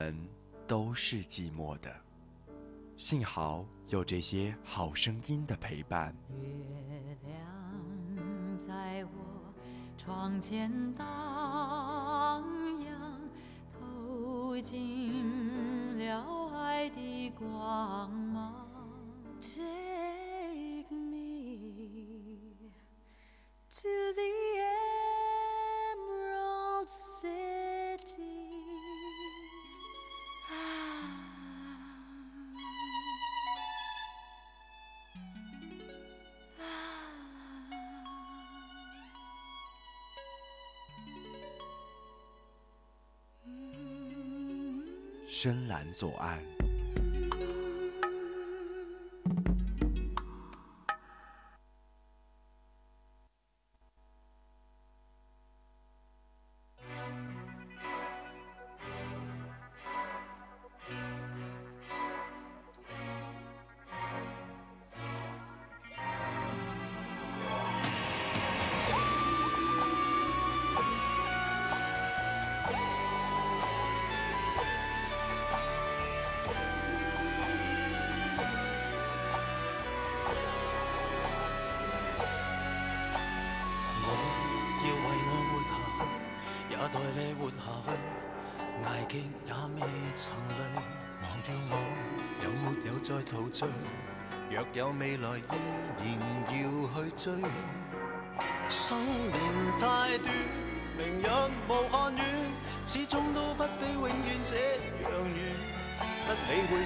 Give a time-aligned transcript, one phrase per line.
[0.00, 0.28] 人
[0.66, 1.94] 都是寂寞的，
[2.96, 6.12] 幸好有这些好声音的陪伴。
[6.30, 9.54] 月亮在我
[9.96, 11.06] 窗前荡
[12.80, 13.20] 漾，
[13.72, 18.66] 透进了爱的光芒。
[19.40, 22.72] Take me
[23.68, 24.22] to the
[25.94, 27.53] Emerald City.
[45.44, 46.42] 深蓝左岸，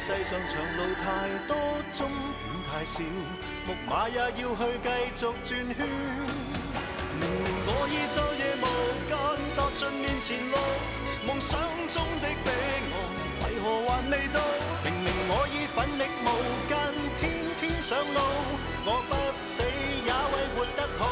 [0.08, 1.06] 世上長路太
[1.46, 1.54] 多，
[1.92, 3.00] 終點太少，
[3.66, 5.86] 木馬也要去繼續轉圈。
[7.20, 8.64] 明明我已昼夜無
[9.04, 9.12] 間
[9.54, 10.56] 踏盡面前路，
[11.28, 11.60] 夢想
[11.92, 12.48] 中的彼
[12.88, 12.96] 岸
[13.44, 14.40] 為何還未到？
[14.82, 16.26] 明明我已奮力無
[16.70, 16.72] 間，
[17.18, 17.20] 天
[17.58, 18.18] 天上路，
[18.86, 19.12] 我不
[19.44, 21.04] 死也為活得好。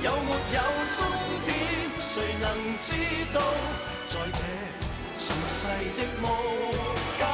[0.00, 0.58] 有沒有
[0.96, 1.04] 終
[1.44, 1.52] 點，
[2.00, 2.48] 誰能
[2.78, 2.96] 知
[3.34, 3.36] 道？
[4.06, 4.40] 在這
[5.18, 5.68] 塵世
[5.98, 6.24] 的無
[7.18, 7.28] 間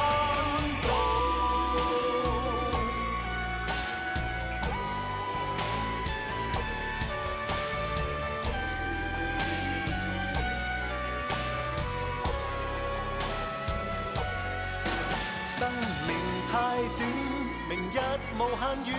[18.37, 18.93] 无限远，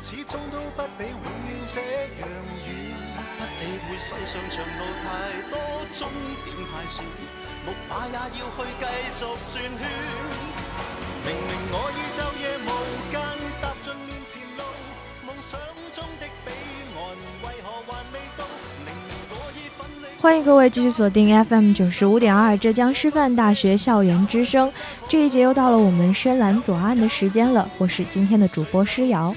[0.00, 1.18] 始终都不比永
[1.48, 1.80] 远这
[2.20, 2.28] 样
[2.64, 2.68] 远。
[3.36, 5.06] 不理会世上长路太
[5.50, 5.58] 多，
[5.92, 6.08] 终
[6.44, 7.02] 点太少，
[7.66, 8.84] 木马也要去继
[9.14, 9.82] 续转圈。
[11.24, 12.68] 明明我已昼夜无
[13.10, 13.14] 间
[13.60, 14.62] 踏尽面前路，
[15.26, 15.58] 梦想
[15.92, 16.48] 中的彼
[16.94, 16.96] 岸
[17.42, 18.47] 为何还未到？
[20.20, 24.70] 欢迎各位继续锁定 FM 九十五点二浙江师范大学校园之声，
[25.08, 29.32] 这一节又到了我们深蓝左岸的时间了，我是今天的主播诗瑶。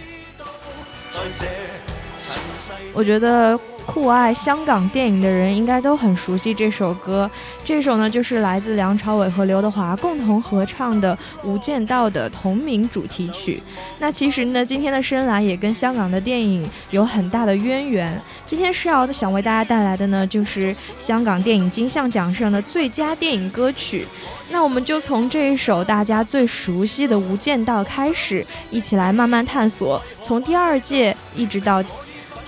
[2.94, 7.30] 我觉得酷爱香港电影的人应该都很熟悉这首歌，
[7.64, 11.14] 这首呢就是来自梁朝伟和刘德华共同合唱的
[11.48, 13.62] 《无间道》的同名主题曲。
[14.00, 18.22] 那其实呢，今天的深蓝也跟香港的电影有很大的渊源。
[18.46, 24.08] 今天詩瑤的想为大家带来的呢，就是香港电影金像奖上的最佳电影歌曲。
[24.50, 31.84] 那我们就从这一首大家最熟悉的《无间道》开始，一起来慢慢探索，从第二届一直到。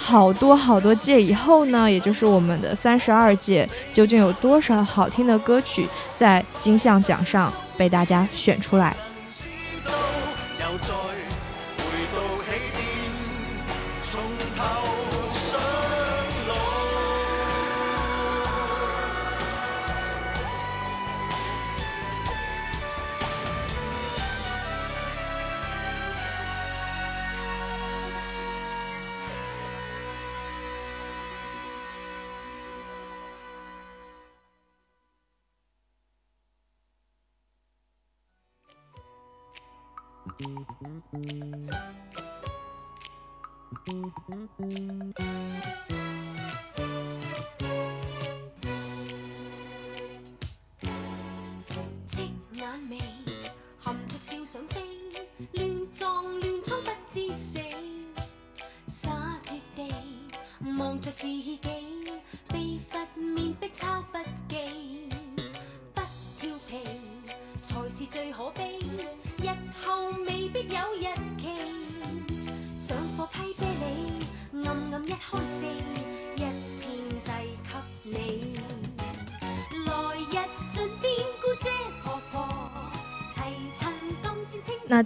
[0.06, 8.94] 好多好多届以后呢，也就是我们的三十二届，究竟有多少好听的歌曲在金像奖上被大家选出来？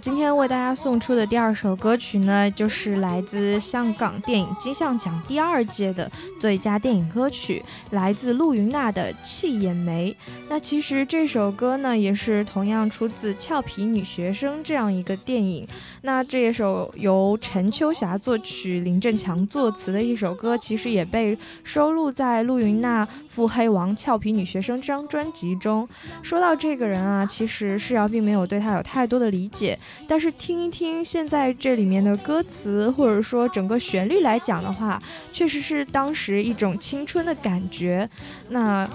[0.00, 10.16] 今天为大家送出的第二首歌曲呢，就是来自香港电影金像奖第二届的最佳电影歌曲，来自陆云娜的《气眼眉》。
[10.60, 15.66] 其实这首歌呢，也是同样出自《俏皮女学生》这样一个电影。
[16.02, 25.88] 那这一首由陈秋霞作曲、林振强作词的一首歌，其实也被收录在陆云娜《腹黑王俏皮女学生》这张专辑中。
[26.22, 29.78] 说到这个人啊，其实世瑶并没有对他有太多的理解。
[30.06, 35.00] 但是听一听现在这里面的歌词，或者说整个旋律来讲的话，
[35.32, 38.08] 确实是当时一种青春的感觉。
[38.48, 38.88] 那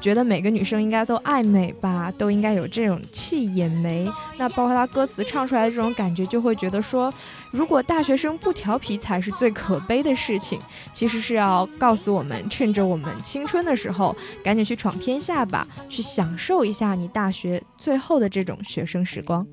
[0.00, 4.10] 觉得每个女生应该都爱美吧，都应该有这种气眼眉。
[4.38, 7.12] 那包括他歌词唱出来的这种感觉，就会觉得说，
[7.50, 10.58] 如果大学生不调皮才是最可悲的事情。
[10.92, 19.46] 其实是要告诉我们，趁着我们青春的时候，赶紧去闯天下吧，去享受一下你大学最后的这种学生时光。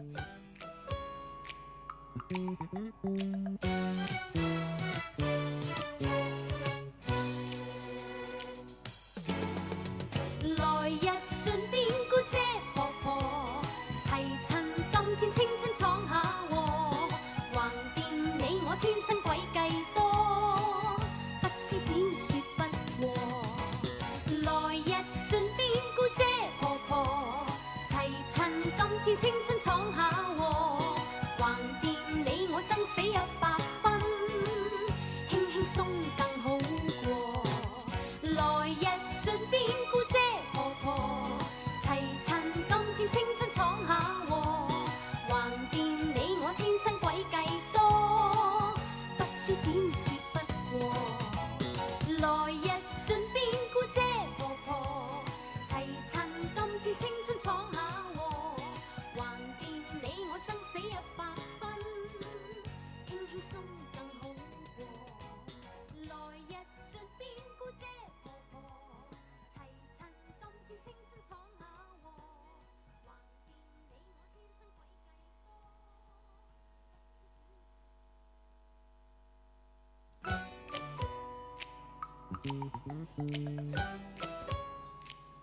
[82.43, 82.71] Thank
[83.17, 84.36] you.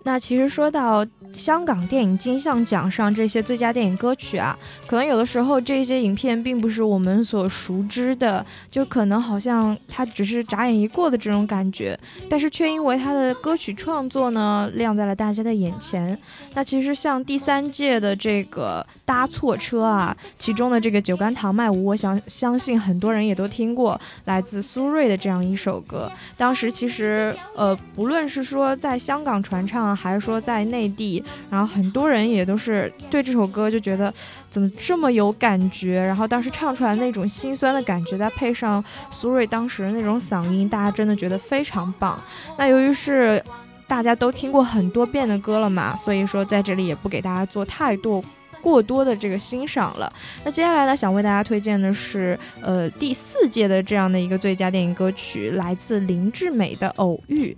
[0.04, 4.56] 那其实说到香港电影金像奖上这些最佳电影歌曲啊，
[4.86, 11.98] 可能有的时候这些影片并不是我们所熟知的，就可能好像它只是眨眼一过的这种感觉，
[12.28, 16.16] 但是却因为它的歌曲创作呢亮在了大家的眼前。
[16.54, 26.12] 那其实像第三届的这个搭错车啊，其中的这个酒干糖麦舞，我想相信很多人也都听过，来自苏芮的这样一首歌。
[26.36, 34.12] 当时其实呃，不论是说在香港传唱，还是说在内地，然后很多人也都是对这首歌就觉得
[34.50, 42.18] 怎么这么有感觉，然后当时唱出来那种心酸的感觉，再配上苏芮当时那种嗓音，大家真的觉得非常棒。
[42.58, 43.42] 那由于是
[43.86, 48.22] 大家都听过很多遍的歌了嘛，所以说在这里也不给大家做太多。
[48.62, 50.10] 过多的这个欣赏了。
[50.42, 57.54] 那接下来呢，想为大家推荐的是，呃，第四届的这样的一个最佳电影歌曲，来自林志美的《偶遇》。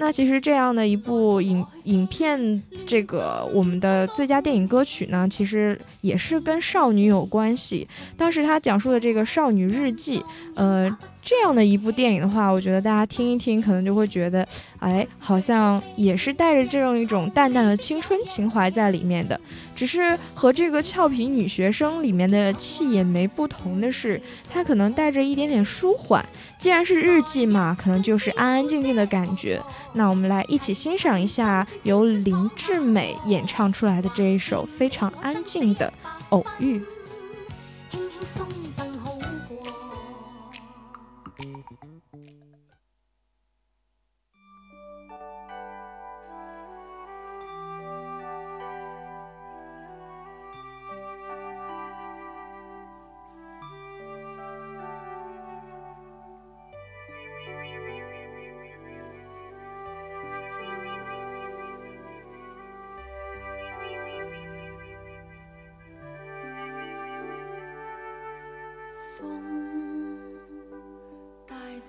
[0.00, 7.86] 那其实这样的一部影影片，这个我们的最佳电影歌曲呢，其实也是跟少女有关系。
[8.16, 10.90] 当时他讲述的这个少女日记，呃，
[11.22, 14.46] 这样的一部电影的话，我觉得大家听一听，可能就会觉得，
[14.78, 19.38] 哎，好像也是带着这样一种淡淡的青春情怀在里面的。
[19.76, 24.18] 只是和这个俏皮女学生里面的气也没不同的是，
[24.50, 26.24] 它可能带着一点点舒缓。
[26.60, 29.58] 既然是日记嘛，可能就是安安静静的感觉。
[29.94, 35.90] 那我们来一起欣赏一下由林志美演唱出来的这一首非常安静的
[36.28, 36.78] 《偶遇》。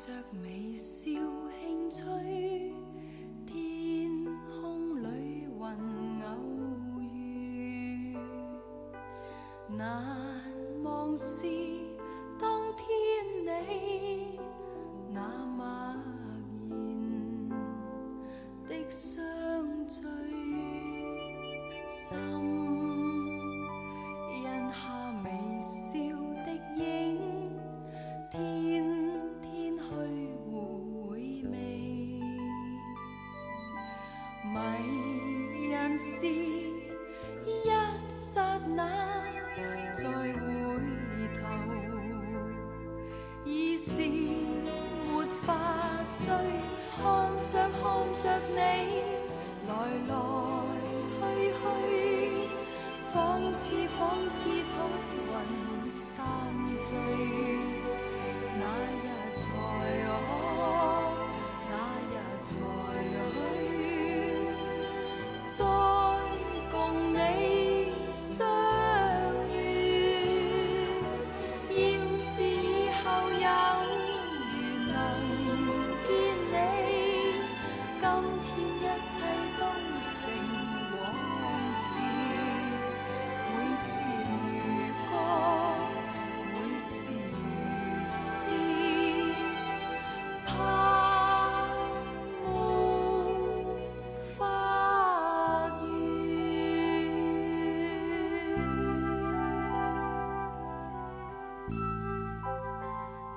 [0.01, 0.12] 着
[0.43, 1.12] 微笑
[1.60, 2.40] 轻吹，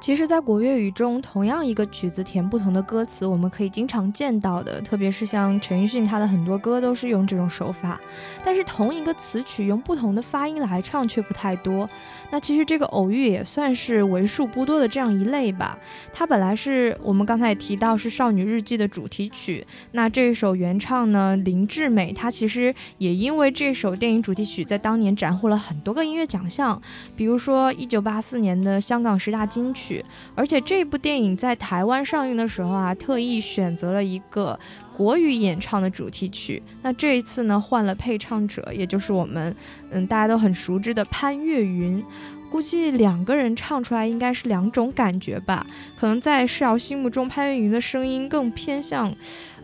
[0.05, 7.99] 其实，在国乐语中，同样一个曲子填不同的歌词，我们可以经常见到的，特别是像陈奕迅他的很多歌都是用这种手法。
[8.45, 11.89] 但是，同一个词曲用不同的发音来唱却不太多。
[12.31, 15.79] 那其实这个偶遇也算是为数不多的这样一类吧。
[16.13, 26.79] 它本来是我们刚才也提到是《少女日记》的主题曲，那这一首原唱呢，林志美，她其实也因为这首电影主题曲在当年斩获了很多个音乐奖项，
[27.17, 29.94] 比如说1984年的香港十大金曲。
[30.35, 34.59] 而且这部电影在台湾上映的时候啊，特意选择了一个
[34.97, 36.63] 国语演唱的主题曲。
[36.83, 39.55] 那这一次呢，换了配唱者，也就是我们
[39.91, 42.03] 嗯大家都很熟知的潘越云。
[42.51, 45.67] 估计两个人唱出来应该是两种感觉吧。
[45.97, 49.13] 可能在世瑶心目中，潘越云的声音更偏向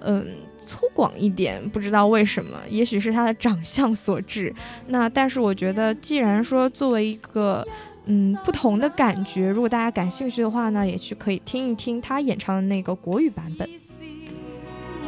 [0.00, 0.26] 嗯
[0.58, 4.52] 粗犷一点，不知道为什么，也许是他的长相所致。
[4.88, 7.64] 那但是我觉得，既然说作为一个
[8.12, 9.48] 嗯，不同的感觉。
[9.48, 13.68] 如果大家感兴趣的话呢，也去可以听一听他演唱的那个国语版本。
[13.68, 15.06] 那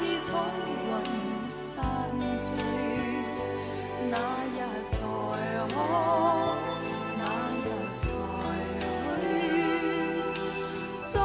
[0.00, 0.32] 日才
[2.38, 2.50] 去，
[11.06, 11.20] 再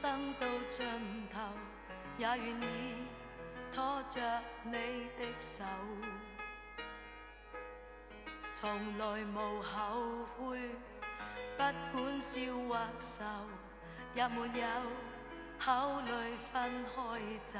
[0.00, 0.82] 生到盡
[1.30, 1.40] 頭，
[2.16, 2.94] 也願意
[3.70, 4.18] 拖着
[4.64, 5.62] 你的手，
[8.50, 10.58] 從來無後悔，
[11.58, 13.22] 不管笑或愁，
[14.14, 14.66] 也沒有
[15.58, 17.58] 考慮分開走。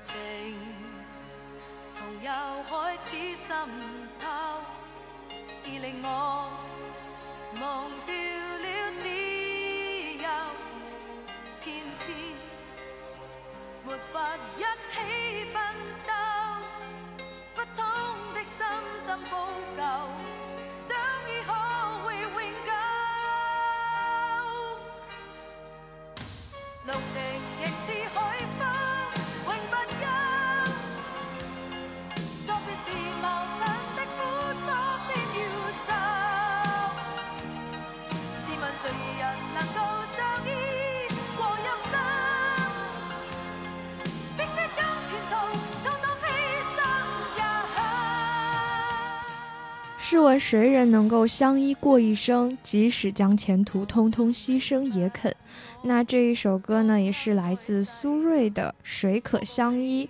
[0.00, 0.58] 情
[1.92, 3.68] 從又開始滲
[4.18, 4.62] 透，
[5.68, 6.48] 已令我
[7.60, 10.28] 忘掉了自由，
[11.60, 12.08] 偏偏
[13.84, 14.14] 没法
[14.56, 14.62] 一
[14.94, 14.94] 起
[15.52, 15.54] 奋
[16.06, 16.12] 斗，
[17.56, 17.84] 不通
[18.32, 18.64] 的心
[19.02, 19.34] 怎补
[19.76, 19.82] 救？
[50.16, 52.56] 试问谁人能够相依过一生？
[52.62, 55.30] 即使将前途通通牺牲也肯。
[55.82, 60.04] 那这一首歌呢，也是来自苏芮的《谁可相依》。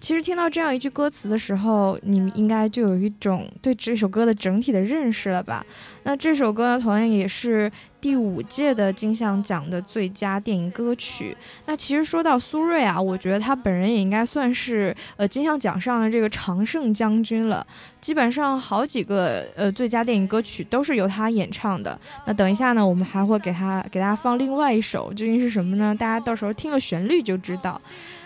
[0.00, 5.64] 其实听到这样一句歌词的时候，你们应该就有一种对这首歌的整体的认识了吧？
[6.04, 11.36] 那这首歌呢，同样也是第五届的金像奖的最佳电影歌曲。
[11.66, 17.64] 那其实说到苏芮啊，我觉得她本人也应该算是呃金像奖上的这个常胜将军了。
[18.00, 21.96] 基本上好几个呃最佳电影歌曲都是由她演唱的。
[22.26, 25.94] 那等一下呢，我们还会给她给大家放另外一首，究竟是什么呢？
[25.94, 27.80] 大家到时候听了旋律就知道。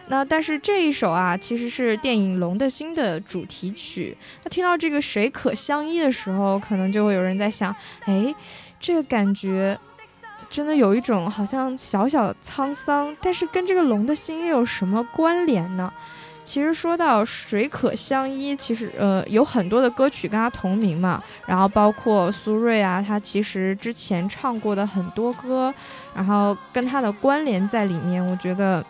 [0.08, 4.16] 那但是这一首啊，其实是电影《龙的心》的主题曲。
[4.44, 8.32] 那听到这个“谁可相依”的时候，可能就会有人在想，哎，
[8.78, 9.76] 这个感觉
[10.48, 15.92] 真的有一种好像小小的沧桑，但是跟这个龙的心又有什么关联呢？
[16.46, 25.74] 其实说到“水可相依”，其实呃有很多的歌曲跟他同名嘛，然后包括苏芮啊，他其实之前唱过的很多歌，
[26.14, 28.82] 然后跟他的关联在里面，我觉得。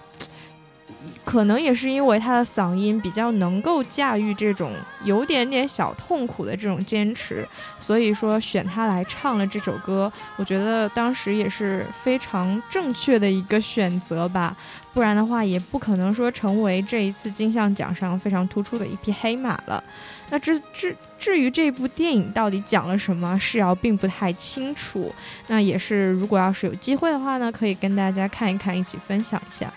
[1.25, 4.73] 可能也是因为他的嗓音比较能够驾驭这种
[5.05, 7.47] 有点点小痛苦的这种坚持，
[7.81, 14.57] 所以说选他来唱了这首歌，我觉得当时也是非常正确的一个选择吧。
[14.93, 19.83] 不然的话，也不可能说成为这一次金像奖上非常突出的一匹黑马了。
[20.31, 25.15] 那至至至于这部电影到底讲了什么，世瑶并不太清楚。
[25.49, 29.71] 那也是，如果要是有机会的话呢，可以跟大家看一看，一起分享一下。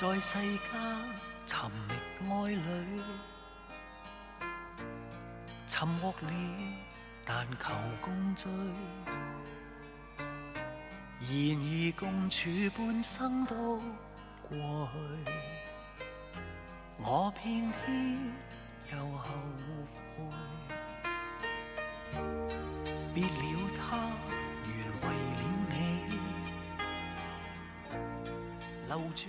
[0.00, 0.40] 在世间
[1.46, 1.92] 寻觅
[2.32, 2.58] 爱侣，
[5.68, 6.30] 沉默了，
[7.22, 8.48] 但求共聚。
[11.20, 13.76] 然而共处半生都
[14.48, 14.96] 过去，
[16.96, 18.18] 我偏偏
[18.94, 19.28] 又后
[20.16, 20.24] 悔。
[23.12, 23.28] 别了
[23.76, 23.78] 他，
[24.64, 25.04] 原为
[25.36, 25.74] 了你，
[28.88, 29.28] 留住。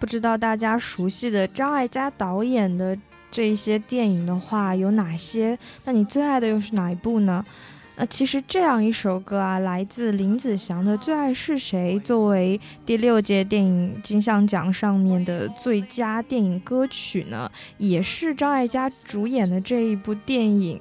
[0.00, 2.96] 不知道大家熟悉的张艾嘉导演的
[3.30, 5.56] 这些电影的话有哪些？
[5.84, 7.44] 那你最爱的又是哪一部呢？
[7.98, 20.80] 那其实这样一首歌啊，来自林子祥的《最爱是谁》，作为第六届电影金像奖上面的最佳电影歌曲呢，也是张艾嘉主演的这一部电影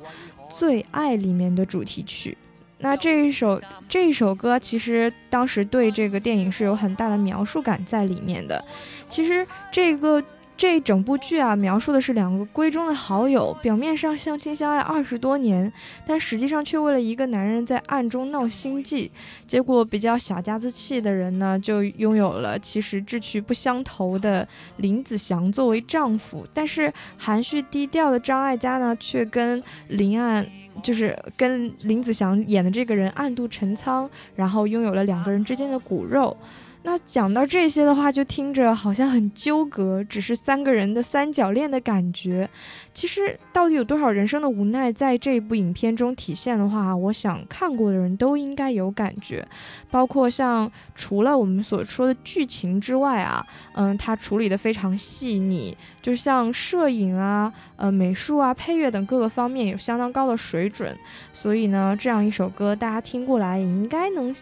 [0.57, 2.37] 《最爱》里面的主题曲。
[2.81, 8.63] 那这一首这一首歌，其实当时对这个电影是有很大的描述感在里面的。
[9.09, 10.23] 其实这个
[10.55, 15.71] 这整部剧啊，描述的是两个闺中的好友，表面上相亲相爱二十多年，
[16.05, 19.11] 但实际上却为了一个男人在暗中闹心计。
[19.45, 30.47] 结果比较小家子气的人呢，就拥有了其实志趣不相投的林子祥作为丈夫，但是含蓄低调的张艾嘉呢，却跟林岸。
[30.81, 36.35] 就是跟林子祥演的这个人暗度陈仓，然后拥有了两个人之间的骨肉。
[36.81, 42.49] 那讲到这些的话，就听着好像很纠葛，只是三个人的三角恋的感觉。
[42.93, 49.45] 其实到底有多少人生的无奈在这部影片中体现的话，我想看过的人都应该有感觉。
[49.91, 60.97] 包括像除了我们所说的剧情之外啊，嗯，它处理的非常细腻，就像摄影啊、呃美术啊、配乐等各个方面有相当高的水准。
[61.33, 64.33] 所以呢，这样一首歌大家听过来也应该能。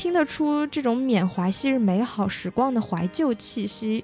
[0.00, 4.02] 听得出这种缅怀昔日美好时光的怀旧气息。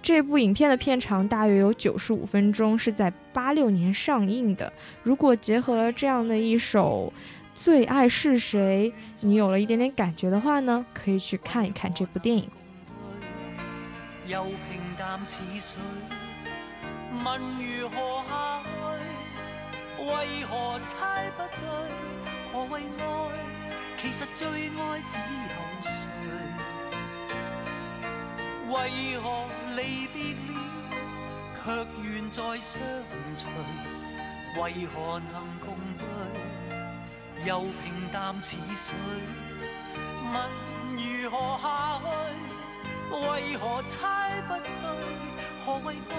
[0.00, 4.72] 这部影片的片长大约有九十五分钟，是在八六年上映的。
[5.02, 7.12] 如果结合了这样的一首
[7.54, 12.48] 《最爱是谁》，你有了一点点感觉的话呢，可以去看一看这部电影。
[14.26, 14.40] 平
[14.96, 15.76] 淡似水，
[17.22, 20.04] 问如何下去？
[20.06, 21.60] 为何猜不对？
[22.50, 23.53] 何谓爱？
[24.04, 26.04] 其实最爱只有谁？
[28.68, 30.36] 为何离别了，
[31.64, 31.66] 却
[32.02, 32.82] 愿再相
[33.34, 33.48] 随？
[34.60, 36.04] 为何能共对，
[37.46, 38.94] 又平淡似水？
[40.34, 40.36] 问
[40.98, 41.64] 如何下
[42.04, 42.04] 去？
[43.16, 43.98] 为何猜
[44.46, 44.68] 不对？
[45.64, 46.12] 何谓爱？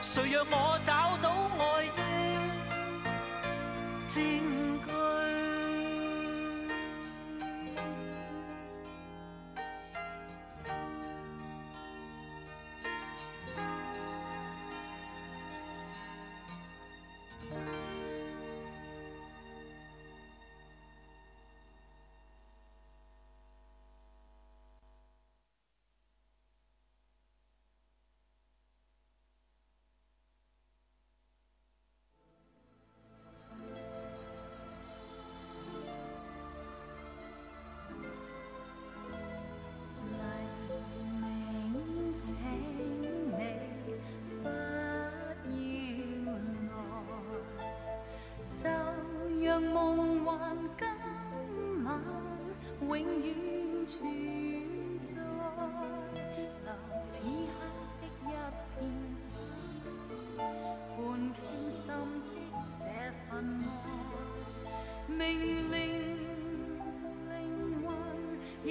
[0.00, 1.26] 谁让我找到
[1.58, 1.60] 爱
[1.96, 2.00] 的
[4.08, 4.88] 证据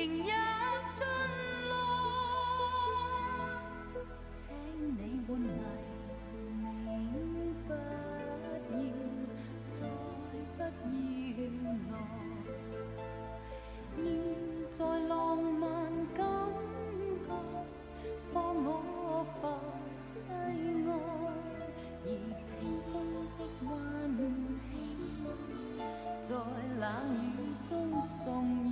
[0.02, 0.26] 明入
[0.96, 1.06] 尽
[1.70, 1.74] 路，
[4.34, 4.52] 请
[4.98, 5.46] 你换嚟，
[6.58, 7.78] 你不要
[9.70, 9.78] 再
[10.58, 10.60] 不
[11.38, 11.40] 要
[11.92, 11.94] 来。
[13.96, 13.96] 现
[14.72, 15.62] 在浪漫
[16.16, 16.26] 感
[17.22, 17.30] 觉，
[18.34, 18.68] 放我
[19.40, 19.44] 放
[19.94, 20.30] 西
[20.88, 20.90] 外，
[22.06, 22.08] 而
[22.42, 22.50] 清
[22.92, 22.94] 风
[23.38, 23.70] 的温
[24.72, 24.74] 馨
[26.24, 26.34] 在
[26.80, 26.84] 冷
[27.38, 27.70] 雨中
[28.02, 28.71] 送。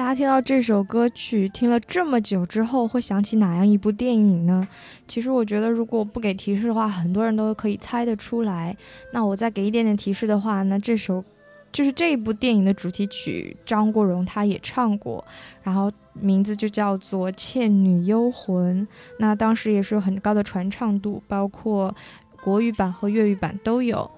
[0.00, 4.66] 大家听到这首歌曲，听了这么久之后，会想起哪样一部电影呢？
[5.06, 8.74] 其实我觉得，如果不给提示的话，很多人都可以猜得出来。
[9.12, 11.22] 那我再给一点点提示的话，那这首
[11.70, 15.22] 就是这一部电影的主题曲，张国荣他也唱过，
[15.62, 18.80] 然后名字就叫做《倩女幽魂》。
[19.18, 21.94] 那当时也是有很高的传唱度，包括
[22.42, 24.10] 国语版和粤语版都有。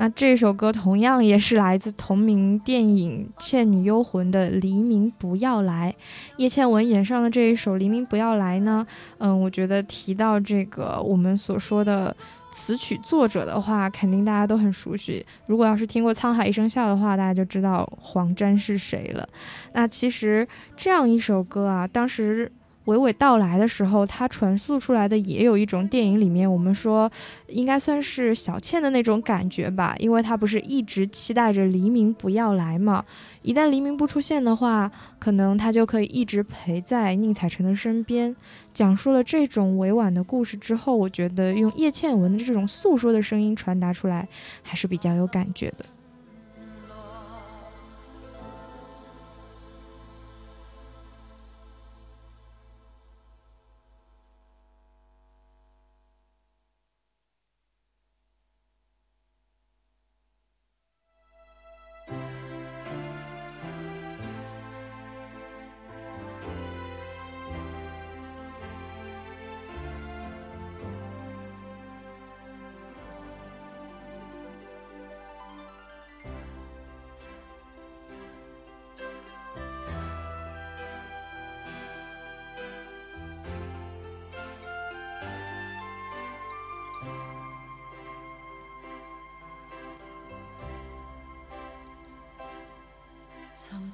[0.00, 5.94] 那这首歌同样也是来自同名电影《倩女幽魂》的《黎明不要来》，
[6.38, 8.86] 叶倩文演唱的这一首《黎明不要来》呢，
[9.18, 12.16] 嗯，我觉得提到这个我们所说的
[12.50, 15.22] 词曲作者的话，肯定大家都很熟悉。
[15.44, 19.28] 如果要是听过《沧海一声笑》的话，大家就知道黄沾是谁了。
[19.74, 22.50] 那其实这样一首歌啊，当时。
[22.86, 27.10] 娓娓道来的时候，他传述出来的也有一种电影里面我们说
[27.48, 33.04] 应该算是小倩的那种感觉吧，因为他不是一直期待着黎明不要来嘛，
[33.42, 38.34] 一旦黎明不出现的话，可能他就可以一直陪在宁采臣的身边。
[38.72, 44.26] 讲述了这种委婉的故事之后，我觉得用叶倩文的这种诉说的声音传达出来，
[44.62, 45.84] 还是比较有感觉的。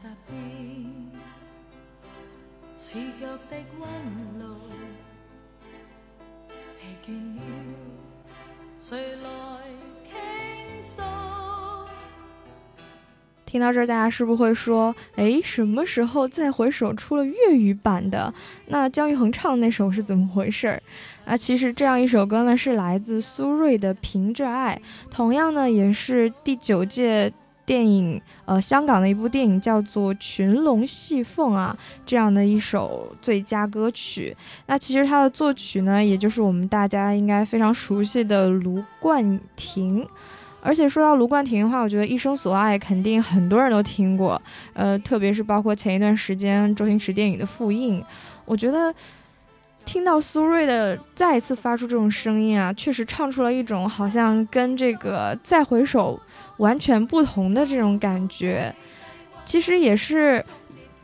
[0.06, 0.12] 的
[3.80, 3.90] 温
[8.78, 9.28] 谁来
[10.04, 10.12] 倾
[10.80, 11.02] 诉
[13.44, 18.34] 听到这儿大家是不是会说诶什么时候再回首出了粤语版的？
[18.66, 20.82] 那姜育恒唱的那首是怎么回事儿？
[21.24, 27.32] 啊其实这样一首歌呢是来自苏芮的凭着爱同样呢也是第九届
[27.66, 31.76] 电影，呃，香港的一部电影叫做《群龙戏凤》啊，
[32.06, 34.34] 这样的一首最佳歌曲。
[34.66, 40.06] 那其实它的作曲呢，也就是我们大家应该非常熟悉的卢冠廷。
[40.62, 44.40] 而且说到卢冠廷的话，我觉得《一生所爱》肯定很多人都听过，
[44.72, 48.04] 呃，特别是包括前一段时间周星驰电影的复映，
[48.44, 48.92] 我觉得
[49.84, 56.18] 听到苏芮的再一次发出这种声音啊，确实唱出了一种好像跟这个再回首
[56.58, 58.74] 完全不同的这种感觉。
[59.44, 60.44] 其实也是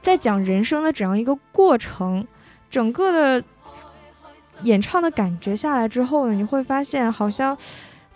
[0.01, 2.27] 在讲人生的这样一个过程，
[2.71, 3.45] 整个的
[4.63, 7.57] 演唱的感觉下来之后呢，你会发现好像。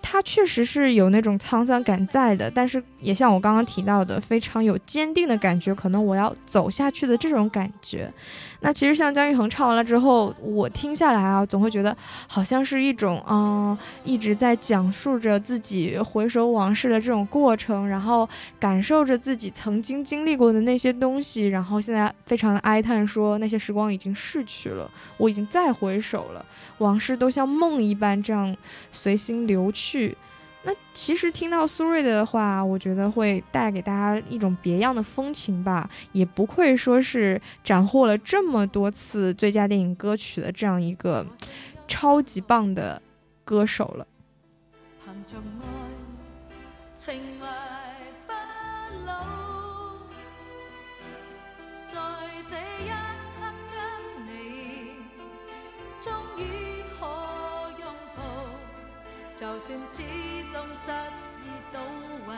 [0.08, 8.12] 他确实是有那种沧桑感在的，但是也像我刚刚提到的，非常有坚定的感觉，可能我要走下去的这种感觉。
[8.60, 26.44] 那其实像姜育恒唱完了之后，我听下来啊，总会觉得好像是一种嗯，一直在讲述着自己回首往事的这种过程，然后感受着自己曾经经历过的那些东西，然后现在非常的哀叹说那些时光已经逝去了，我已经再回首了，
[26.78, 28.56] 往事都像梦一般这样
[28.90, 30.16] 随心流去。
[30.66, 41.24] 那其实听到苏芮的话，我觉得会带给大家一种别样的风情吧，也不愧说是斩获了这么多次最佳电影歌曲的这样一个
[41.86, 43.00] 超级棒的
[43.44, 44.04] 歌手了。
[59.36, 60.02] 就算始
[60.50, 60.90] 終失
[61.42, 61.78] 意倒
[62.26, 62.32] 运，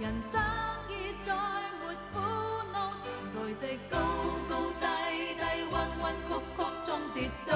[0.00, 0.40] 人生
[0.88, 2.18] 已再沒苦
[2.74, 2.76] 惱，
[3.30, 3.96] 曾在這高
[4.48, 4.84] 高低
[5.36, 7.50] 低、彎彎曲曲中跌倒。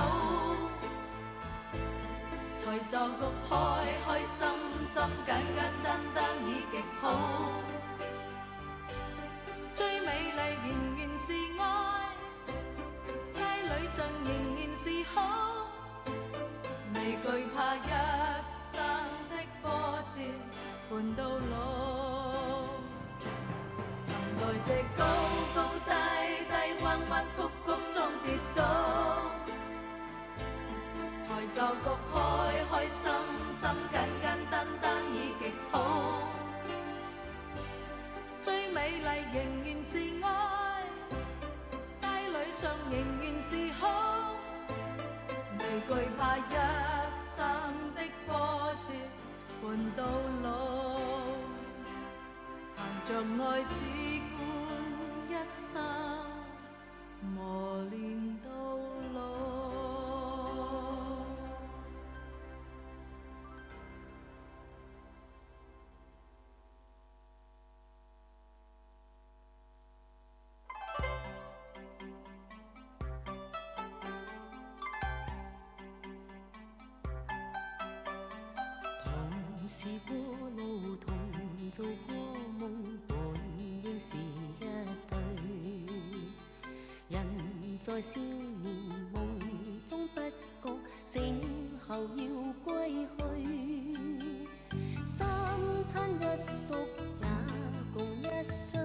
[2.56, 3.52] 才就局開
[4.06, 4.38] 開心
[4.86, 7.04] 心簡簡單單已極好，
[9.74, 11.60] 最美麗仍然是愛，
[13.34, 15.66] 街裏上仍然是好，
[16.94, 17.78] 未惧怕一
[18.60, 18.72] 生
[19.30, 19.68] 的波
[20.08, 20.20] 折
[20.90, 21.54] 伴到老。
[24.04, 25.00] 曾在这高
[25.54, 25.90] 高低
[26.48, 26.52] 低、
[26.84, 28.60] 弯弯曲曲中跌倒。
[31.22, 32.14] 才就觉开
[32.70, 33.10] 开心
[33.52, 36.28] 心简简单单已极好，
[38.42, 40.26] 最美丽仍然是愛，
[42.00, 43.86] 街裏上仍然是好，
[45.62, 46.40] 未惧怕一
[47.16, 47.38] 生
[47.94, 48.30] 的波
[48.82, 48.92] 折
[49.62, 49.64] 伴
[49.96, 50.02] 到
[50.42, 50.46] 老，
[52.74, 53.08] 凭着
[53.44, 53.76] 爱只
[54.36, 54.38] 管
[55.30, 55.70] 一生
[57.34, 57.36] 磨
[57.90, 58.31] 练。
[79.74, 80.14] 是过
[80.54, 81.14] 路，同
[81.70, 82.14] 做过
[82.58, 83.16] 梦，本
[83.82, 84.60] 应是一
[85.08, 85.16] 对。
[87.08, 87.16] 人
[87.80, 88.66] 在少年
[89.14, 89.40] 梦
[89.86, 90.20] 中不
[90.62, 91.40] 觉，醒
[91.88, 93.96] 后要归去。
[95.06, 95.26] 三
[95.86, 96.74] 餐一宿
[97.22, 97.26] 也
[97.94, 98.81] 共一双，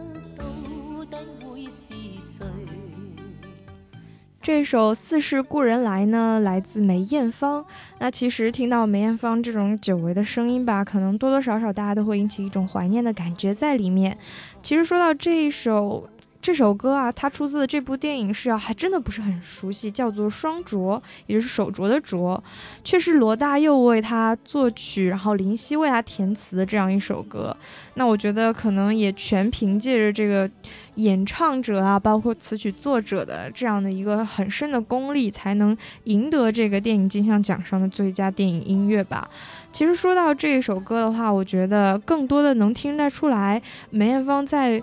[4.47, 7.65] 这首《似是故人来》呢，来自梅艳芳。
[7.99, 14.17] 那其实听到梅艳芳这种久违的声音吧，可能多多少少大家都会引起一种怀念的感觉在里面。
[14.63, 16.07] 其实说到这一首。
[16.47, 22.39] 这首歌啊，它出自的这部电影是啊，还真的不是很熟悉，叫做《双镯》，也就是手镯的镯，
[22.85, 27.53] 却是罗大佑为他作曲，然后林夕为他填词的这样一首歌。
[27.95, 30.49] 那我觉得可能也全凭借着这个
[30.95, 39.29] 演唱者啊，包括词曲作者的这样的一个很深的功力，才能赢得这个电影金像奖上的最佳电影音乐吧。
[39.73, 44.81] 其实说到这一首歌的话，我觉得更多的能听得出来，梅艳芳在。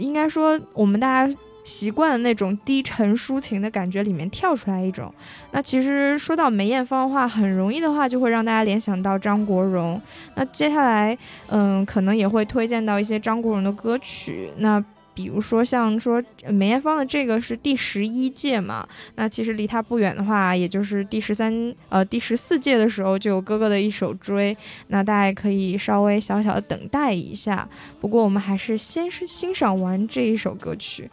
[0.00, 5.12] 应该说，我们大家习惯的那种低沉抒情的感觉里面跳出来一种。
[5.52, 10.00] 那其实说到梅艳芳的话，很容易的话就会让大家联想到张国荣。
[10.34, 11.16] 那接下来，
[11.48, 14.50] 嗯，可能也会推荐到一些张国荣的歌曲。
[14.56, 14.84] 那。
[15.20, 24.54] 比如说像说梅艳芳的这个是第十一届嘛，那其实离她不远的话，也就是第十三呃第十四届的时候就有哥哥的一首《追》，
[24.86, 27.68] 那大家可以稍微小小的等待一下。
[28.00, 31.10] 不过我们还是先是欣赏完这一首歌曲。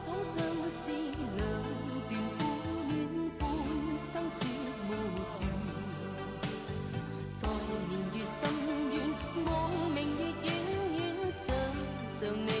[0.00, 0.90] 一種相思，
[1.36, 1.46] 兩
[2.08, 2.90] 段苦戀，
[3.38, 3.46] 半
[3.98, 4.48] 生說
[4.88, 5.20] 沒完。
[7.34, 7.46] 在
[7.90, 8.48] 年月深
[8.90, 8.94] 遠，
[9.44, 9.50] 望
[9.90, 10.46] 明月遠
[10.96, 11.44] 遠，想
[12.12, 12.55] 像你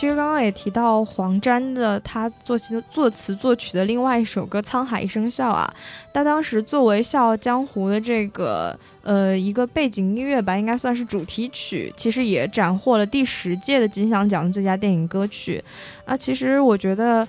[0.00, 5.70] 其实刚刚也提到黄沾的他作词作词作曲的另外一首歌《沧海一声笑》啊，
[6.10, 15.62] 他当时作为《笑傲江湖》的这个呃一个背景音乐吧，应该算是主题曲，其实也斩获了第十届的金像奖最佳电影歌曲。
[16.06, 17.28] 啊，其实我觉得。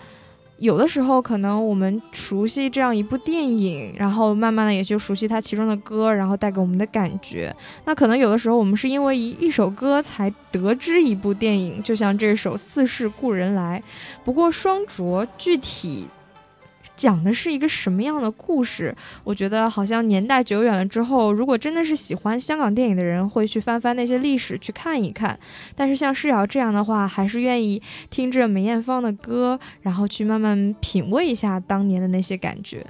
[0.61, 7.51] 有的时候，可能我们熟悉这样一部电影，然后慢慢的也就熟悉它其中的歌，然后带给我们的感觉。
[7.85, 13.81] 那可能有的时候，我们是因为一一首歌才得知一部电影，就像这首《似是故人来》。
[14.23, 16.05] 不过双卓具体
[17.01, 18.95] 讲的是一个什么样的故事？
[19.23, 25.39] 我觉得好像年代久远了之后，如果真的是喜欢香港电影的人，会去翻翻那些历史去看一看。
[25.75, 32.85] 但是像诗瑶这样的话，还是愿意听着梅艳芳的歌，然后去慢慢品味一下当年的那些感觉。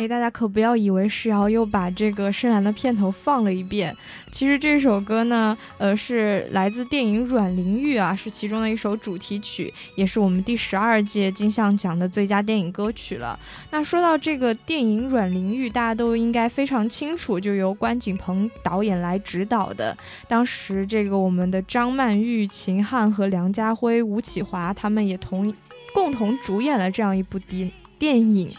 [0.00, 3.94] 哎，大家可不要以为石瑶又把这个深蓝的片头放了一遍。
[4.30, 13.38] 其实这首歌呢，呃，是来自电影《阮玲玉》啊，是其中的一首主题曲，也是我们第十二届金像奖的最佳电影歌曲了。
[13.72, 19.94] 那说到这个电影《阮玲玉》，大家都应该非常清楚，就由关锦鹏导演来指导的。
[20.26, 25.54] 当时这个我们的张曼玉、秦汉和梁家辉、吴启华他们也同
[25.92, 28.50] 共同主演了这样一部电电影。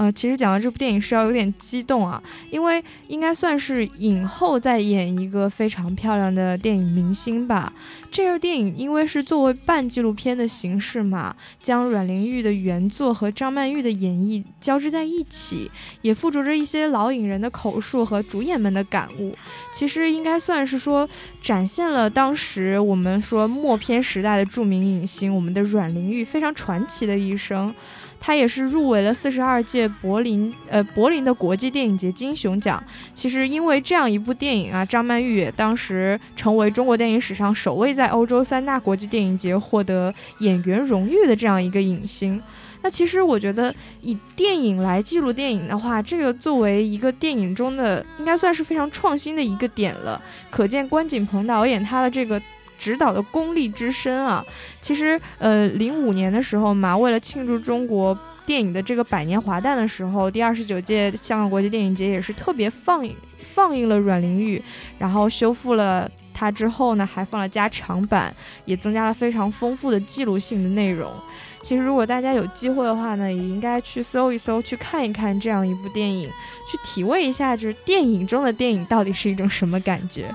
[0.00, 7.70] 呃，其实讲到这部电影是要有点激动啊，因为应该算是影后在演一个非常漂亮的电影明星吧。
[8.10, 15.70] 这部电影因为是作为半纪录片的形式嘛，将阮玲玉的原作和张曼玉的演绎交织在一起，
[16.00, 19.36] 也附着着一些老影人的口述和主演们的感悟。
[19.70, 21.06] 其实应该算是说
[21.42, 27.74] 展现了当时我们说默片时代的著名影星，我们的阮玲玉非常传奇的一生。
[28.20, 32.82] 他也是入围了四十二届柏林呃柏林的国际电影节金熊奖。
[33.14, 42.40] 其实因为这样一部电影啊，张曼玉也当时成为中国电影史上首位在欧洲三大国际电影节获得演员荣誉的这样一个影星。
[42.82, 50.20] 那其实我觉得以电影来记录电影的话，这个作为一个电影中的应该算是非常创新的一个点了。
[50.50, 52.40] 可见关锦鹏导演他的这个。
[52.80, 54.42] 指导的功力之深啊！
[54.80, 63.14] 其实，呃，零五年的时候嘛，为了庆祝中国电影的这个百年华诞的时候，第二十九届香港国际电影节也是特别放映
[63.54, 64.60] 放映了阮玲玉，
[64.98, 71.12] 然后修复了它之后呢，还放了加长版，也增加了非常丰富的记录性的内容。
[71.60, 76.30] 其实，如果大家有机会的话呢，也应该去搜一搜，去看一看这样一部电影，
[76.66, 80.34] 去体味一下，就是电影中的电影到底是一种什么感觉。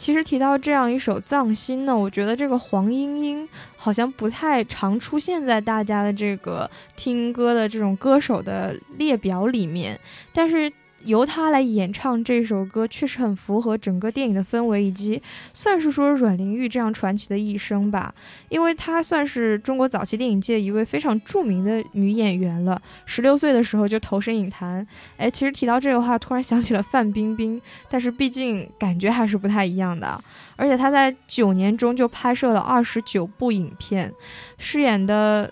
[0.00, 3.46] 其实提到这样一首《藏心》呢，我觉得这个黄莺莺
[3.76, 10.00] 好像不太常出现在大家的这个听歌的这种歌手的列表里面，
[10.32, 10.72] 但是。
[11.04, 15.20] 由他来演唱这首歌，确实很符合整个电影的氛围，以及
[15.52, 18.14] 算是说阮玲玉这样传奇的一生吧。
[18.48, 22.80] 因为她算是中国早期电影界一位非常著名的女演员了。
[23.06, 24.86] 十六岁的时候就投身影坛，
[25.16, 30.22] 哎，其实提到这个话，突然想起了范冰冰，但是毕竟感觉还是不太一样的。
[30.56, 34.12] 而且她在九年中就拍摄了二十九部影片，
[34.58, 35.50] 饰演的。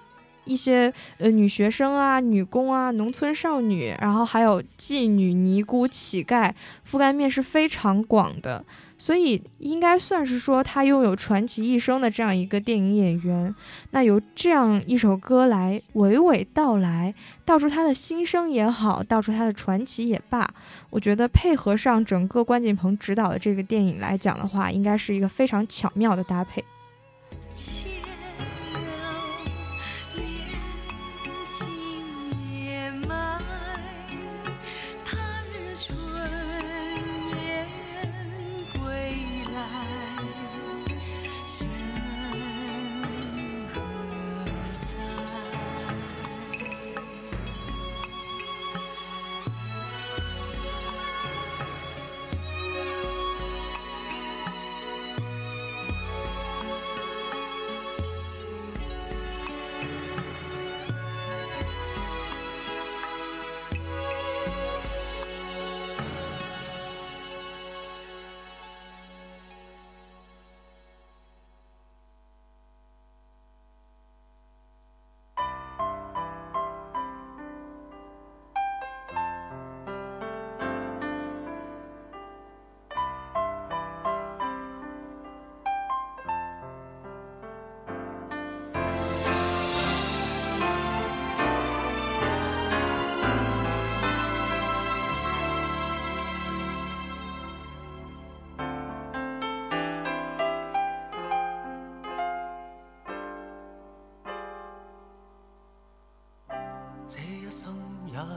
[0.49, 6.53] 一些呃女学生啊、女工啊、农村少女，然后还有妓女、尼姑、乞丐，
[6.91, 8.65] 覆盖面是非常广的，
[8.97, 13.55] 所以应该算是说她拥有传奇一生的这样一个电影演员。
[13.91, 20.49] 那由这样一首歌来娓娓道来，道出她的心声也好，道出她的传奇也罢，
[20.91, 26.65] 我觉得配合上整个关锦鹏执导的这个电影来讲的话，应该是一个非常巧妙的搭配。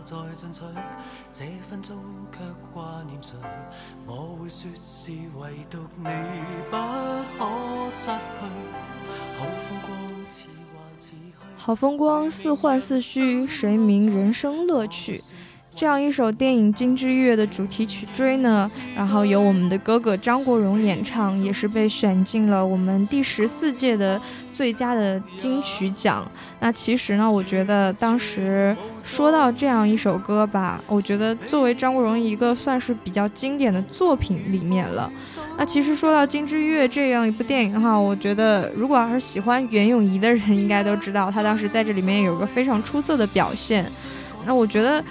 [0.04, 0.62] 再进取，
[1.32, 1.97] 这分钟
[2.32, 2.39] 却
[2.74, 3.36] 挂念谁？
[4.06, 6.10] 我会说是唯独你
[6.70, 6.78] 不
[7.38, 8.12] 可失去。
[9.38, 9.89] 好风光
[10.30, 15.24] 似幻似虚，好风光似幻似虚，谁明人生乐趣？
[15.82, 24.21] 这样一首电影《金枝玉叶》的主题曲《追》呢，然后由我们的哥哥张国荣演唱，也是被选进了我们第十四届的
[24.53, 26.23] 最佳的金曲奖。
[26.59, 35.11] 那其实呢，我觉得当时说到这样一首歌吧，我觉得作为张国荣一个算是比较经典的作品里面了。
[35.57, 43.91] 那其实说到《金枝玉叶》这样一部电影的话，我觉得如果要是喜欢袁咏仪的人，应该都知道他当时在这里面有个非常出色的表现。
[44.45, 45.03] 那我觉得。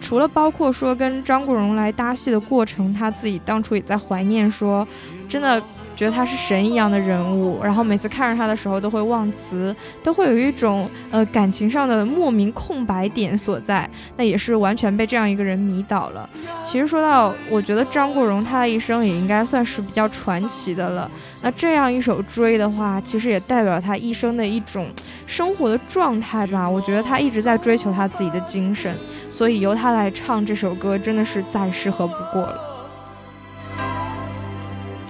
[0.00, 4.86] 除了包括说跟张国荣来搭戏的过程，他自己当初也在怀念说，
[5.28, 5.62] 真的
[5.96, 16.28] 觉得他是神一样的人物，然后每次看着他的时候都会忘词，都会有一种呃感情上的莫名空白点所在，那也是完全被这样一个人迷倒了。
[16.64, 21.10] 其实说到，我觉得张国荣他的一生也应该算是比较传奇的了。
[21.42, 24.86] 那这样一首追的话，其实也代表他一生的一种
[25.26, 26.68] 生活的状态吧。
[26.68, 28.94] 我觉得他一直在追求他自己的精神。
[29.38, 32.58] 所以由他来唱这首歌，真的是再适合不过了。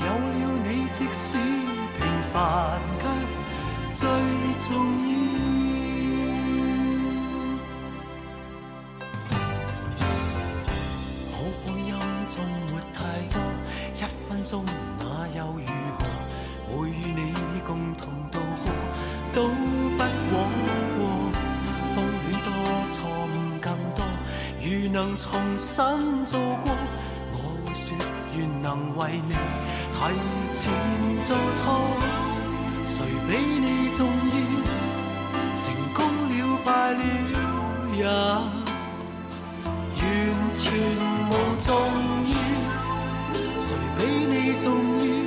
[0.00, 0.12] 有了
[0.64, 1.38] 你，即使
[1.96, 3.06] 平凡却
[3.94, 4.06] 最
[4.68, 4.76] 重
[5.08, 5.16] 要。
[11.32, 11.94] 好光阴
[12.28, 12.98] 纵没太
[13.32, 13.40] 多，
[13.96, 13.98] 一
[14.28, 14.62] 分钟
[14.98, 15.77] 那又如
[24.98, 26.74] 能重新做过，
[27.32, 27.96] 我会说
[28.36, 29.34] 愿能为你
[29.94, 29.96] 提
[30.52, 30.72] 前
[31.22, 31.62] 做错。
[32.84, 34.10] 谁比你重要？
[35.54, 35.62] 成
[35.94, 36.34] 功了
[36.64, 37.02] 败了
[37.94, 38.02] 也
[39.94, 40.02] 完
[40.52, 40.66] 全
[41.30, 41.68] 无重
[42.32, 42.34] 要。
[43.60, 44.66] 谁比你重
[45.06, 45.17] 要？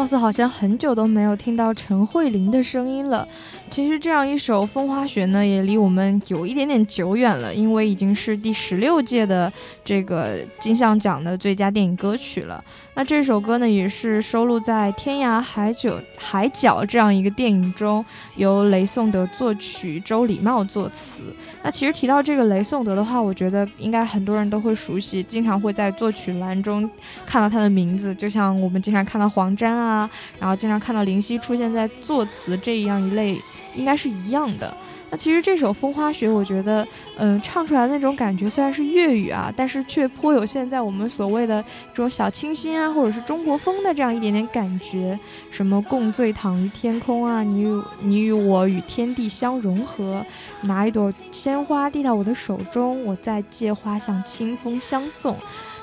[0.00, 3.28] 貌似好像很久都没有听到陈慧琳的声音了。
[3.70, 9.50] 其实这样一首《风花雪》呢，也离我们有一点点久远了，因为已经是第十六届的
[9.84, 12.62] 这个金像奖的最佳电影歌曲了。
[12.94, 18.04] 那这首歌呢，也是收录在《天涯海角海角》这样一个电影中，
[18.34, 21.22] 由雷颂德作曲，周礼茂作词。
[21.62, 26.90] 那其实提到这个雷颂德的话，我觉得应该很多人都会熟悉，经常会在作曲栏中
[27.24, 30.10] 看到他的名字，就像我们经常看到黄沾啊，
[30.40, 33.38] 然后经常看到林夕出现在作词这样一类，
[33.74, 34.74] 应该是一样的。
[35.12, 36.86] 那其实这首《风花雪》，我觉得，
[37.18, 41.60] 嗯，唱出来的那种感觉虽然是粤语啊，但是却颇有现在我们所谓的
[41.92, 45.18] 这种小清新啊，或者是中国风的这样一点点感觉。
[45.50, 50.24] 什么共醉躺于天空啊，你与你与我与天地相融合，
[50.62, 55.36] 拿一朵鲜花递到我的手中，我再借花向清风相送。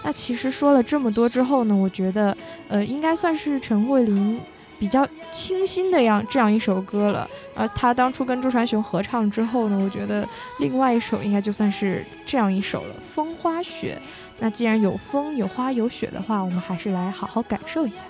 [0.04, 2.38] 那其实说了这么多之后呢，我觉得，
[2.70, 4.40] 呃，应该算是陈慧琳
[4.80, 7.30] 比较清新的样这样一首歌了。
[7.56, 10.28] 而他当初跟周传雄合唱之后呢，我觉得
[10.60, 14.00] 另外一首应该就算是这样一首了，《风花雪》。
[14.40, 18.06] 那既然有风、有花、有雪的话，我们还是来好好感受一下。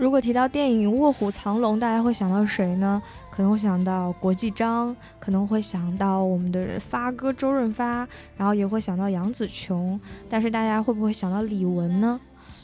[0.00, 3.02] 如果提到电影《卧虎藏龙》，大家会想到谁呢？
[3.30, 10.00] 可能会想到国际章，可能会想到我们的发哥周润发，然后也会想到杨紫琼。
[10.26, 12.18] 但是大家会不会想到李玟呢？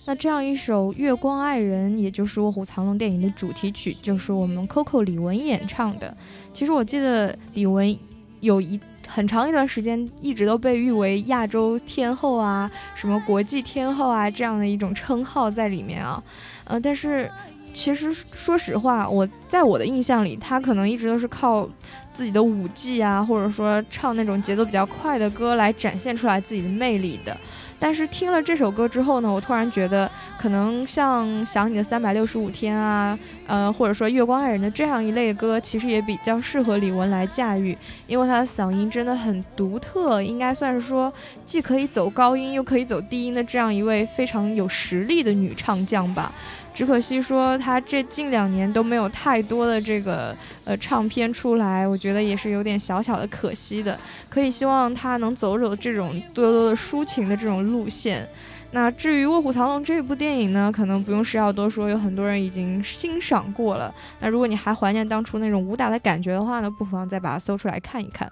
[0.07, 6.17] 那这样一首《月光爱人》，也就是《卧虎藏龙》电影的主题曲，就是我们 Coco 李玟演唱的。
[6.55, 7.99] 其实我记得李玟
[8.41, 16.23] 有一很长一段时间一直都被誉为亚洲天后啊，什么国际天后啊这样的一种称号在里面啊。
[16.65, 17.31] 呃，但是
[17.73, 21.69] 其实说实话，我在我的印象里，他可能一直都是靠
[22.13, 27.37] 自己的舞技啊，或者说唱那种节奏比较快的歌来展现出来自己的魅力的。
[27.79, 37.77] 但是听了这首歌之后呢，我突然觉得，可能像《想你的三百六十五天》啊，呃，或者说《月光爱人》的这样一类歌，其实也比较适合李玟来驾驭，
[38.07, 41.13] 因为她的嗓音真的很独特，应该算是说
[41.45, 46.31] 既可以走高音又可以走低音的这样一位非常有实力的女唱将吧。
[46.75, 53.99] 只可惜说她这近两年都没有太多的这个呃唱片出来，我觉得也是有点小小的可惜的。
[54.29, 58.29] 可以希望她能走走这种多多的抒情的这种路线。
[58.77, 63.91] 那至于《卧虎藏龙》这部电影呢，可能不用石要多说，有很多人已经欣赏过了。
[64.21, 68.31] 那如果你还怀念当初那种武打的感觉的话呢，不妨再把它搜出来看一看。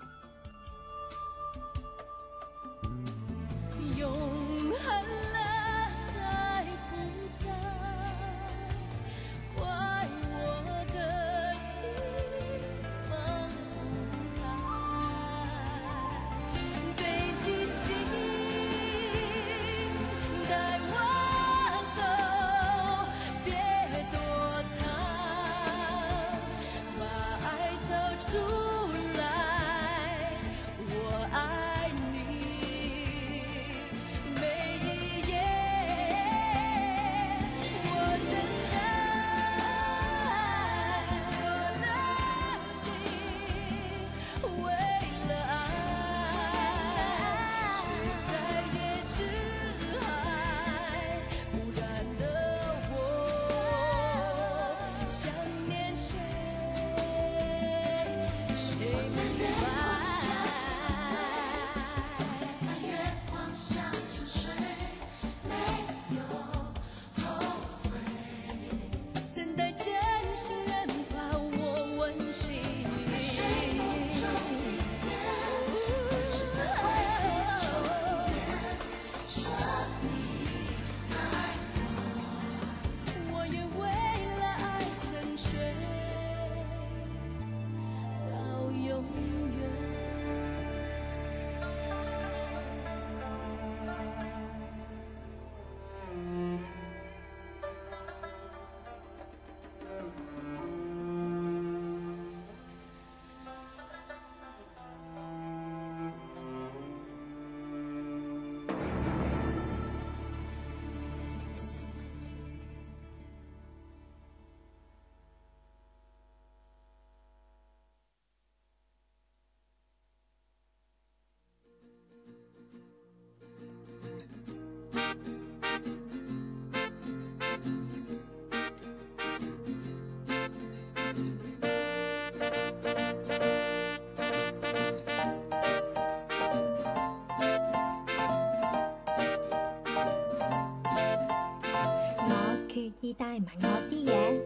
[143.14, 144.40] 帶埋我啲嘢。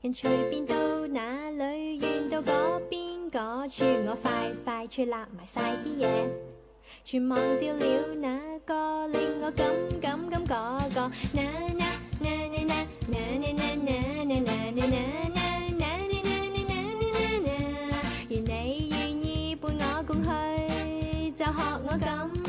[0.00, 0.74] 人隨便到
[1.08, 6.06] 哪裏，遠到嗰邊嗰處，我快快脆立埋晒啲嘢，
[7.04, 9.64] 全忘掉了那個令我咁
[10.00, 11.10] 咁咁嗰個。
[11.34, 11.42] 那
[11.76, 11.84] 那
[12.20, 12.78] 那那那
[13.08, 14.40] 那那那那那那
[14.70, 15.38] 那那那。
[18.28, 20.28] 願你願意伴我共去，
[21.32, 21.52] 就學
[21.84, 21.98] 我。
[21.98, 22.47] 咁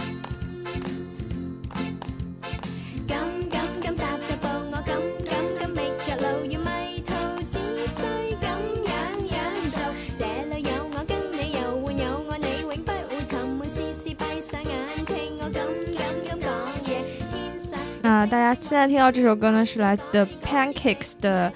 [18.20, 21.50] 那大家现在听到这首歌呢，是来自 Pancakes 的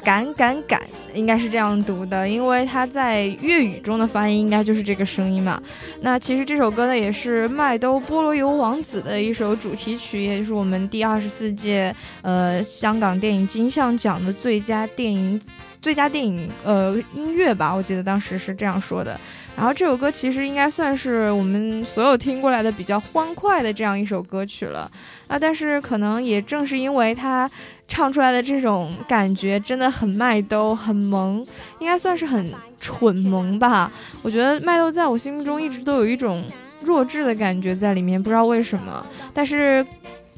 [0.04, 0.80] 《赶赶赶》，
[1.14, 5.62] 应该是这样读的，因为它在粤语中的发音应该就是这个声音嘛。
[6.00, 15.40] 那其实这首歌呢，也是麦兜菠萝油王子的一首主题曲，也就是我们第二十四届呃香港电影金像奖的最佳电影
[15.82, 19.18] 最佳电影呃音乐吧，我记得当时是这样说的。
[19.56, 24.90] 然后这首歌其实应该算是我们所有听过来的比较欢快的这样一首歌曲了
[25.26, 27.50] 啊，但是可能也正是因为它
[27.86, 31.44] 唱出来的这种感觉真的很麦兜，很萌，
[31.80, 33.92] 应该算是很蠢萌吧。
[34.22, 36.42] 我觉得麦兜在我心目中一直都有一种
[36.80, 39.04] 弱智的感觉在里面，不知道为什么，
[39.34, 39.84] 但是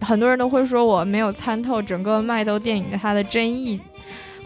[0.00, 3.80] 很多人都会说我没有参透整个麦兜电影的它的真意，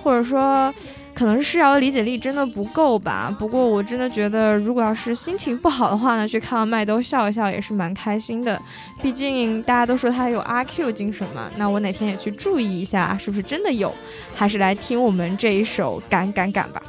[0.08, 0.72] 或者说。
[1.14, 8.56] 可能是诗瑶的理解力真的不够吧，不过我真的觉得，如果要是心情不好的话呢，去看到麦兜笑一笑也是蛮开心的。
[9.02, 13.92] 毕竟大家都说他有阿 Q 精神嘛，那我哪天也去注意一下，是不是真的有？
[14.32, 16.80] 还是来听我们这一首《敢敢敢》吧。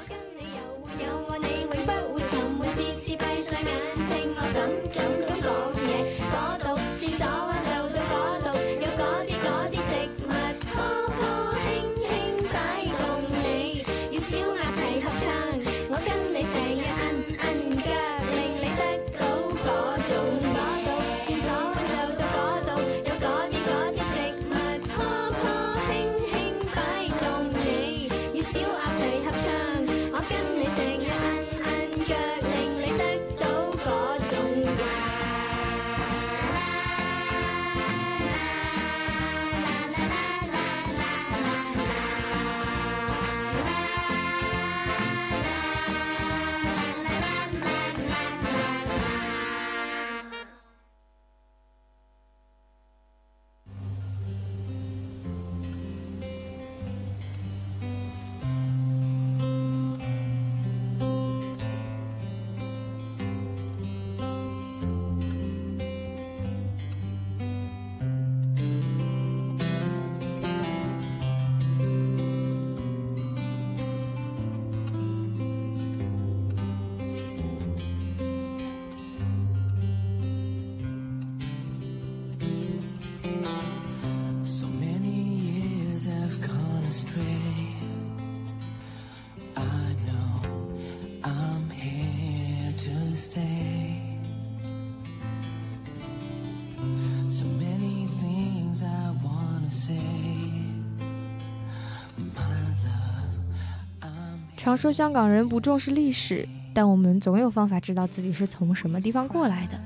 [104.69, 109.79] 常说香港人不重视历史，但我们总有方法知道自己是从什么地方过来的。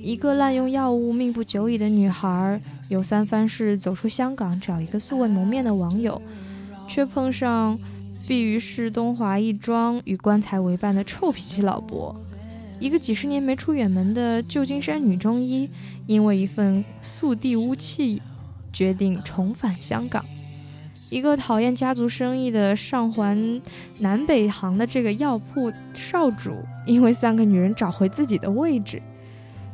[0.00, 6.22] 一个滥用药物、命不久矣的女孩，有三番是走出香港找一个素未谋面的网友，
[6.86, 7.76] 却碰上
[8.28, 12.14] 碧于市东华一庄与棺材为伴的臭脾气老伯。
[12.78, 15.68] 一个几十年没出远门的旧金山女中医，
[16.06, 18.22] 因为一份速递污气，
[18.72, 20.24] 决定重返香港。
[21.12, 23.60] 一个讨厌家族生意的上环
[23.98, 26.52] 南北行的这个药铺少主，
[26.86, 29.00] 因为三个女人找回自己的位置。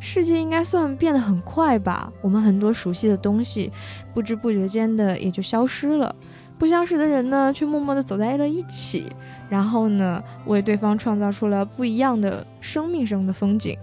[0.00, 3.70] 世界应该算变得很快吧，我们很多熟悉的东西，
[4.12, 6.12] 不知不觉间的也就消失了。
[6.58, 9.04] 不相识的人呢，却默默地走在了一起，
[9.48, 13.78] 然后呢，为对方创造出了不一样的生命中的风景。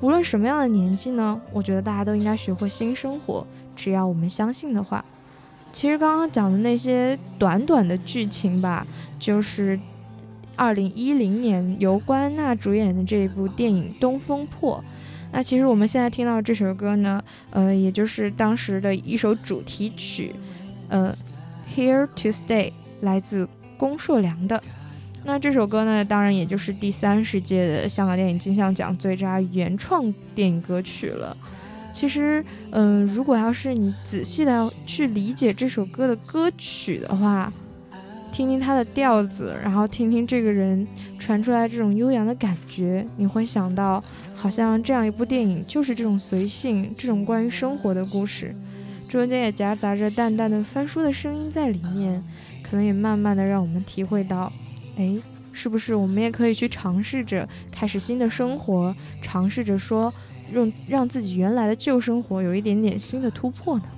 [0.00, 3.46] 无论什么样的年纪呢，我觉得大家都应该学会新生活，
[3.76, 5.04] 只要我们相信的话。
[5.76, 8.86] 其实刚刚讲的那些短短的剧情吧，
[9.18, 9.78] 就是
[10.56, 14.82] 二零一零年由关安娜主演的这一部电影《东风破》。
[15.32, 20.34] 那其实我们现在听到这首歌呢，呃，也就是当时的一首主题曲，
[20.88, 21.14] 呃，
[21.78, 22.70] 《Here to Stay》，
[23.02, 23.46] 来自
[23.76, 24.58] 龚硕良的。
[25.24, 31.36] 那这首歌呢，当然也就是第三十届的香港电影金像奖最佳原创电影歌曲了。
[31.96, 37.50] 其实，嗯、如果要是你仔细的去理解这首歌的歌曲的话，
[38.30, 40.86] 听听它的调子，然后听听这个人
[41.18, 48.54] 传出来这种悠扬的感觉，你会想到，好像这样一部电影就是这种随性，这种关于生活的故事，
[49.08, 52.22] 中间也夹杂着淡淡的翻书的声音在里面，
[52.62, 54.52] 可能也慢慢的让我们体会到，
[54.98, 55.16] 哎，
[55.50, 60.12] 是不是我们也可以去尝试着开始新的生活，尝试着说，
[60.52, 63.95] 用让自己原来的旧生活有一点点新的突破呢？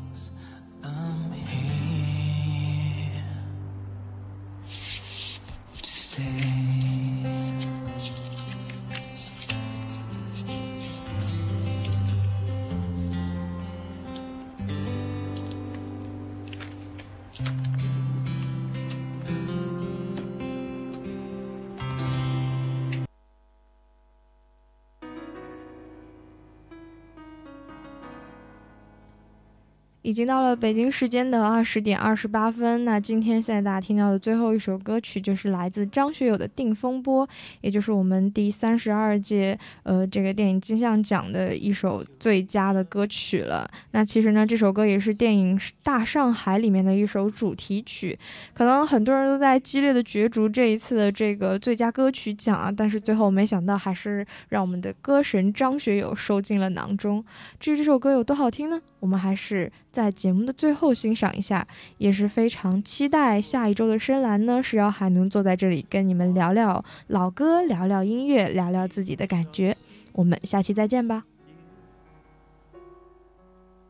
[30.08, 32.82] 已经到了北京时间的二十点二十八分。
[32.86, 37.26] 那今天现在大家听到的最后一首歌曲，就是来自张学友的《定风波》，
[37.60, 43.70] 也就是我们第三十二届呃这个电影金像奖的一首最佳的歌曲了。
[43.90, 48.18] 那其实呢，这首歌也是电影《大上海》里面的一首主题曲。
[48.54, 57.22] 可能很多人都在激烈的角逐这一次的这个最佳歌曲奖啊，但是最后没想到还是让我们的歌神张学友收进了囊中。
[57.60, 58.80] 至于这首歌有多好听呢？
[59.00, 61.66] 我们还是在节目的最后欣赏一下，
[61.96, 69.76] 也是非常期待下一周的深蓝呢，是要还能坐在这里跟你们聊聊老歌，聊聊音乐，聊聊自己的感觉。
[70.12, 71.24] 我们下期再见吧。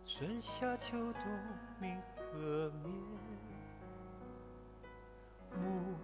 [0.07, 1.23] 春夏秋冬
[1.81, 1.95] 明
[2.33, 2.91] 和灭，
[5.53, 5.98] 暮霭未歇。